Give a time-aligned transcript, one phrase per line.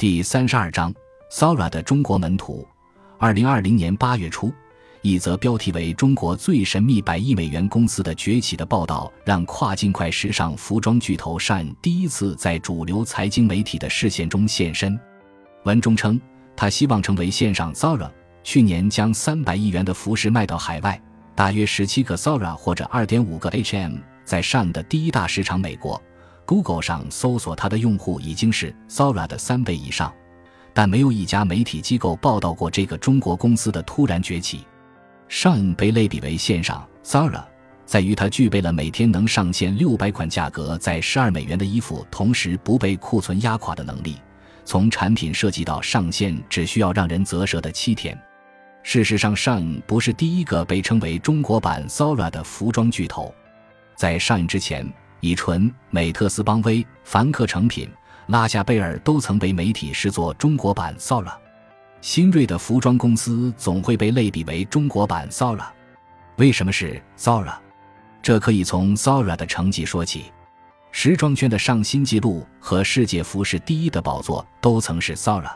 [0.00, 0.90] 第三十二章
[1.30, 2.66] ，Sara 的中国门徒。
[3.18, 4.50] 二零二零年八月初，
[5.02, 14.98] 一则标题为“中国最神秘百亿美元公司的崛起”的报道，让跨境快时尚服装巨头 Shine 第一次在主流财经媒体的视线中现身。
[15.64, 16.18] 文中称，
[16.56, 18.10] 他希望成为线上 Sara。
[18.42, 20.98] 去年将三百亿元的服饰卖到海外，
[21.34, 26.02] 大约十七个 Sara 或者二点五个 HM，在 Shine 的第一大市场美国。
[26.50, 30.12] Google 上搜索它的用户已经是 Sara 的三倍以上，
[30.74, 34.66] 但没有一家媒体机构报道过这个中国公司的突然崛起。
[35.28, 37.44] Shine 被类比为线上 Sara，
[37.86, 44.16] 在于它具备了每天能上线六百款价格在十二美元的衣服，同时不被库存压垮的能力。
[44.64, 48.20] 从产品设计到上线只需要让人啧舌的七天。
[48.82, 53.32] 事实上尚不是第一个被称为中国版 Sara 的服装巨头，
[53.96, 54.84] 在尚之前。
[55.20, 57.88] 以纯、美特斯邦威、凡客诚品、
[58.26, 61.32] 拉夏贝尔都曾被媒体视作中国版 Sara。
[62.00, 65.66] 新锐的服装公司总会被类比为中国版 Sara。
[66.36, 67.54] 为什么是 Sara？
[68.22, 70.24] 这可以从 Sara 的成绩说起。
[70.92, 75.52] 时装圈的上新纪录和世界服饰第一的宝座都曾是 Sara。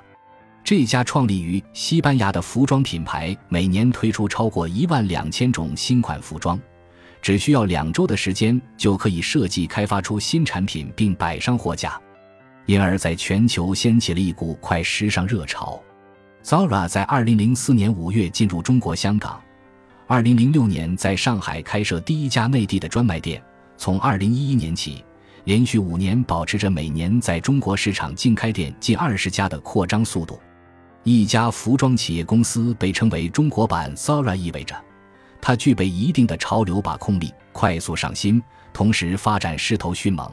[0.62, 6.58] 这家创立于西班牙的服装品牌，每年推出超过一万两千种新款服装。
[7.24, 11.98] 只需要两周的时间就可以设计开发出新产品并摆上货架，
[12.66, 15.82] 因而在全球掀起了一股快时尚热潮。
[16.42, 19.40] Zara 在2004年5月进入中国香港
[20.08, 23.42] ，2006年在上海开设第一家内地的专卖店。
[23.78, 25.02] 从2011年起，
[25.44, 30.38] 连续五年保持着每年在中国市场净开店近二十家的扩张速度。
[31.04, 34.76] 一家服装企业公司被称为中国版 Zara，意味着。
[35.46, 38.42] 它具备一定的潮流把控力，快速上新，
[38.72, 40.26] 同时发展势头迅猛。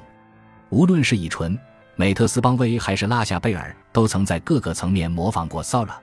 [0.70, 1.59] 无论是以纯、
[1.98, 5.95] 美特斯邦威还是拉夏贝尔，都曾在各个层面模仿过 Sara。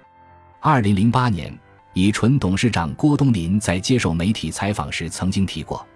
[0.61, 1.59] 二零零八年，
[1.95, 5.87] 以纯董事长郭冬临在接受媒体采访时曾经提过，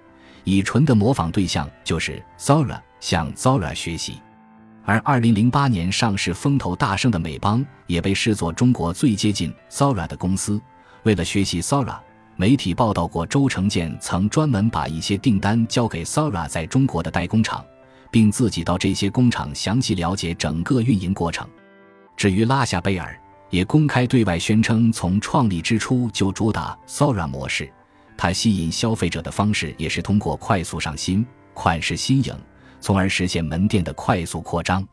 [0.44, 4.22] 以纯的模仿对象就是 Sara，向 Sara 学习。
[4.86, 10.58] 而二零零八年上市风头大盛的美邦，也被视作中国最接近 Sara 的公司。
[11.02, 11.98] 为了学习 Sara。
[12.42, 17.64] 媒体报道过，周成建曾专门把一些订单交给 Sara 在中国的代工厂，
[18.10, 21.48] 并自己到这些工厂详细了解整个运营过程。
[22.16, 23.16] 至于拉夏贝尔，
[23.50, 27.72] 也公开对外宣称，从创立之初就主打 Sara 模式。
[28.16, 31.24] 它吸引消费者的方式也是通过快速上新、
[31.54, 32.34] 款式新颖，
[32.80, 34.84] 从而实现门店的快速扩张。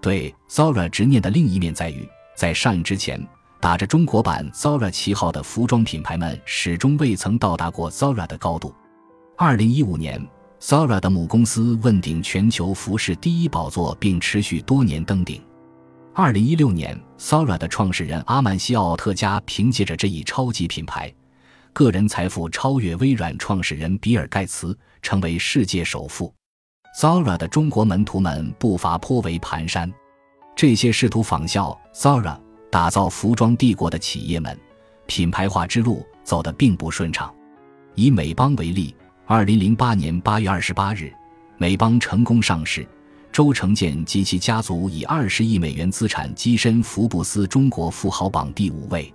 [0.00, 3.20] 对 Sara 执念的另一面在于，在上映之前。
[3.64, 8.74] 打着中国版 Zara 旗号的服装品牌们始终未曾到达过 Zara 的高度。
[9.38, 10.22] 二零一五年
[10.60, 15.42] ，Zara 的母公司问鼎全球服饰第一宝座，并持续多年登顶。
[16.12, 21.10] 二零一六年，Zara 的创始人阿曼西奥特加凭借着这一超级品牌，
[21.72, 26.30] 个人财富超越微软创始人比尔盖茨，成为世界首富。
[27.00, 29.90] Zara 的中国门徒们步伐颇为蹒跚，
[30.54, 32.38] 这些试图仿效 Zara。
[32.74, 34.58] 打造服装帝国的企业们，
[35.06, 37.32] 品牌化之路走得并不顺畅。
[37.94, 38.92] 以美邦为例，
[39.26, 41.12] 二零零八年八月二十八日，
[41.56, 42.84] 美邦成功上市，
[43.30, 49.14] 周成建及其家族以二十亿美元资产跻身福布斯中国富豪榜第五位。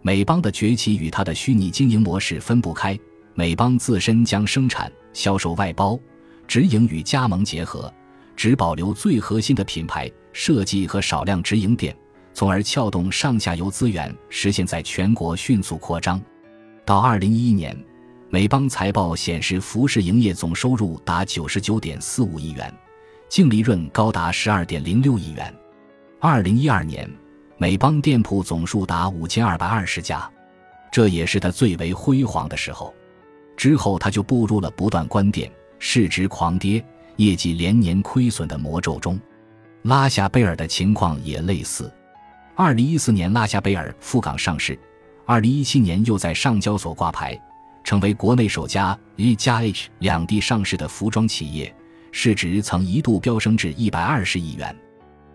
[0.00, 2.98] 美邦的崛起与它的虚拟经营模式分不开。
[3.34, 6.00] 美邦自身将生产、销售外包、
[6.48, 7.92] 直营与加盟结合，
[8.34, 11.94] 只保留最核心的品牌设计和少量直营店。
[12.34, 16.20] 从而撬动上下游资源，实现在全国迅速扩张。
[16.84, 17.74] 到二零一一年，
[18.28, 22.74] 美邦财报显示，服饰营业总收入达九十九点四五亿元，
[23.28, 25.54] 净利润高达十二点零六亿元。
[26.18, 27.08] 二零一二年，
[27.56, 30.28] 美邦店铺总数达五千二百二十家，
[30.90, 32.92] 这也是他最为辉煌的时候。
[33.56, 36.84] 之后，他就步入了不断关店、市值狂跌、
[37.16, 39.20] 业绩连年亏损的魔咒中。
[39.82, 41.88] 拉夏贝尔的情况也类似。
[42.56, 44.78] 二零一四年，拉夏贝尔赴港上市；
[45.26, 47.36] 二零一七年又在上交所挂牌，
[47.82, 51.74] 成为国内首家 E 加 H 两地上市的服装企业，
[52.12, 54.74] 市值曾一度飙升至一百二十亿元。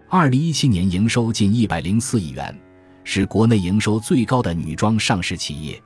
[0.07, 2.57] 二零一七年营收近一百零四亿元，
[3.03, 5.81] 是国内营收最高的女装上市企业。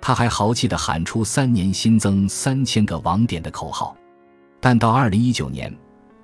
[0.00, 3.96] 他还豪气地喊出三年新增三千个网点的口号，
[4.60, 5.76] 但到二零一九年。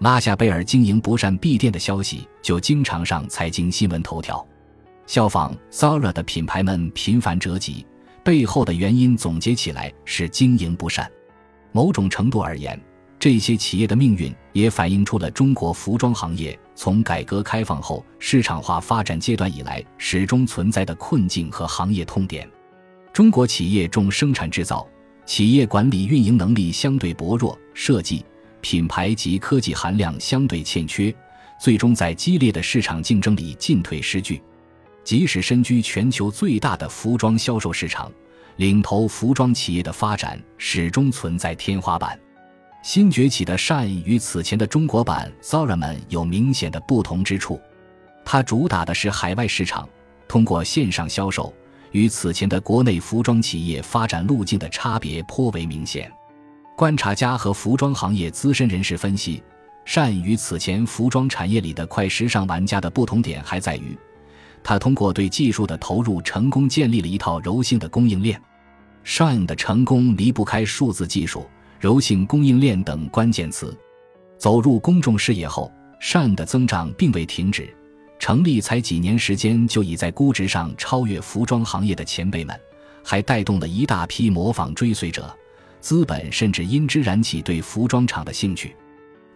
[0.05, 4.47] 拉夏贝尔经营不善闭店的消息就经常上财经新闻头条，
[5.06, 7.87] 效仿 Zara 的品牌们频繁折戟，
[8.23, 11.11] 背后的原因总结起来是经营不善。
[11.73, 12.79] 某种程度而言，
[13.19, 22.47] 这些企业的命运也反映出了中国服装行业从改革开放后市场化发展阶段以来始终存在的困境和行业痛点。
[23.11, 24.87] 中国企业重生产制造，
[25.25, 28.23] 企业管理运营能力相对薄弱，设计、
[28.64, 31.14] 品牌及科技含量相对欠缺，
[31.61, 34.43] 最终在激烈的市场竞争里进退失据。
[35.05, 38.11] 即使身居全球最大的服装销售市场，
[38.56, 42.19] 领头服装企业的发展始终存在天花板。
[42.82, 47.60] 新崛起的 Shine 与此前的中国版 Zara 们有明显的不同之处，
[48.25, 49.87] 它主打的是海外市场，
[50.26, 51.52] 通过线上销售，
[51.93, 56.10] 与此前的国内服装企业发展路径的差别颇为明显。
[56.76, 59.41] 观察家和服装行业资深人士分析
[59.85, 63.97] 善与此前服装产业里的快时尚玩家的不同点还在于，
[64.62, 68.41] 他通过对技术的投入，成功建立了一套柔性的供应链。
[69.05, 71.47] 善的成功离不开数字技术。
[71.79, 73.77] 柔性供应链等关键词，
[74.38, 75.70] 走入公众视野后，
[76.00, 77.69] 善的增长并未停止。
[78.19, 82.59] 成立才几年时间，就已在估值上超越服装行业的前辈们，
[83.05, 85.31] 还带动了一大批模仿追随者。
[85.84, 88.75] 资本甚至因之燃起对服装厂的兴趣。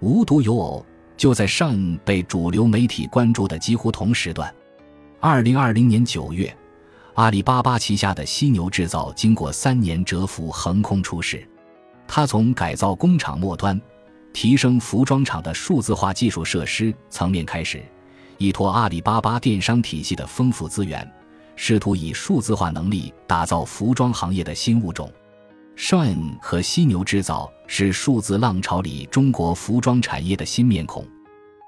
[0.01, 4.51] 无独有偶，就在上被主流媒体关注的几乎同时段，
[5.21, 6.57] 二零二零年九月，
[7.17, 11.47] 阿里巴巴旗下的犀牛制造经过三年蛰伏，横空出世。
[12.07, 13.79] 他从改造工厂末端、
[14.33, 17.83] 提升服装厂的数字化技术设施层面开始，
[18.39, 21.07] 依托阿里巴巴电商体系的丰富资源，
[21.57, 25.13] 试图以数字化能力打造服装行业的新物种。
[25.79, 31.07] Shine 和犀牛制造是数字浪潮里中国服装产业的新面孔，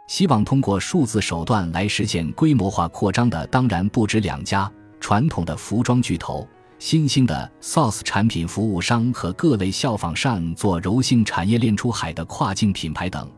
[0.09, 6.47] 希望通过数字手段来实现规模化扩张的，当然不止两家传统的服装巨头。
[6.81, 13.31] 新兴的 SaaS 产品服务商和各类效仿上做柔性产业链出海的跨境品牌等，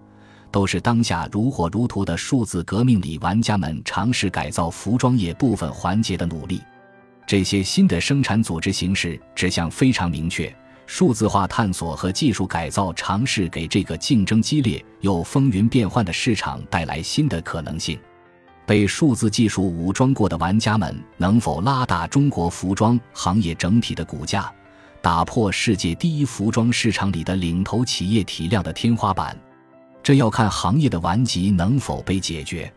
[0.51, 6.63] 都是当下如火如荼的数字革命里玩家们尝试改造服装业部分环节的努力。
[7.27, 10.55] 这些新的生产组织形式指向非常明确：
[10.87, 17.99] 数字化探索和技术改造尝试给这个竞争激烈又风云变幻的市场带来新的可能性。
[18.65, 24.53] 被数字技术武装过的玩家们能否拉大中国服装行业整体的股价，
[25.01, 29.37] 打破世界第一服装市场里的领头企业体量的天花板？
[30.03, 32.73] 这要看行业的顽疾能否被解决。